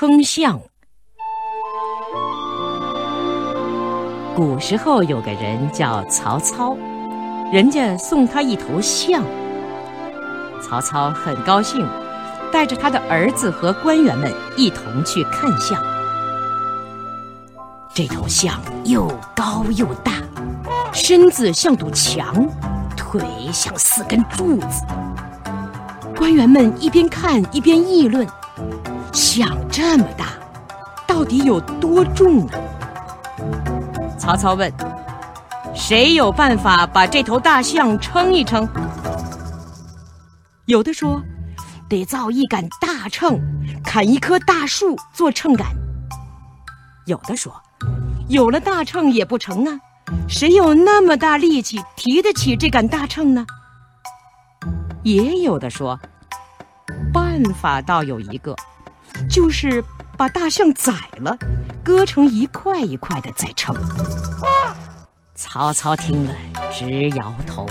[0.00, 0.60] 称象。
[4.36, 6.76] 古时候有个人叫曹操，
[7.52, 9.24] 人家送他一头象。
[10.62, 11.84] 曹操很高兴，
[12.52, 15.82] 带着他的儿子和官员们一同去看象。
[17.92, 20.12] 这头象又高又大，
[20.92, 22.48] 身子像堵墙，
[22.96, 23.20] 腿
[23.52, 24.84] 像四根柱子。
[26.16, 28.24] 官员们一边看一边议论：
[29.12, 30.26] 象这么大，
[31.06, 32.52] 到底有多重呢？
[34.18, 34.72] 曹操问
[35.74, 38.68] ：“谁有办法把这头大象称一称？”
[40.66, 41.22] 有的说
[41.88, 43.40] ：“得造一杆大秤，
[43.84, 45.66] 砍一棵大树做秤杆。”
[47.06, 47.54] 有的说
[48.28, 49.80] ：“有了大秤也不成啊，
[50.28, 53.46] 谁有那么大力气提得起这杆大秤呢？”
[55.04, 55.98] 也有的说
[57.14, 58.54] ：“办法倒有一个，
[59.28, 59.82] 就是
[60.16, 61.36] 把大象宰了，
[61.82, 63.74] 割成一块一块的再称。”
[65.34, 66.34] 曹操听了
[66.72, 67.66] 直摇头。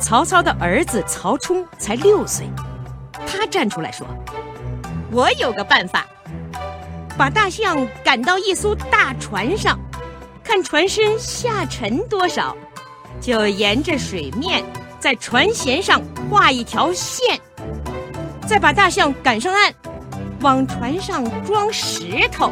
[0.00, 2.48] 曹操的儿子曹冲才六岁，
[3.26, 4.06] 他站出来说
[5.10, 6.06] ：“我有个办法，
[7.16, 9.76] 把大象赶到一艘大船上，
[10.44, 12.56] 看船身下沉多少，
[13.20, 14.64] 就沿着水面
[15.00, 16.00] 在船舷上
[16.30, 17.40] 画一条线，
[18.48, 19.74] 再把大象赶上岸，
[20.40, 22.50] 往船上装石头，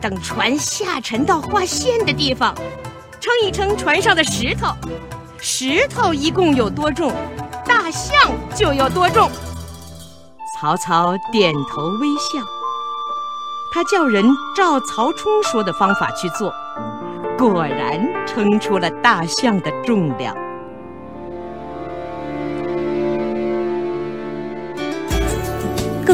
[0.00, 2.54] 等船下沉到画线的地方，
[3.20, 4.72] 称一称船上的石头。”
[5.42, 7.12] 石头一共有多重，
[7.66, 8.16] 大象
[8.54, 9.28] 就有多重。
[10.60, 12.40] 曹操点头微笑，
[13.74, 16.54] 他叫人照曹冲说的方法去做，
[17.36, 20.36] 果然称出了大象的重量。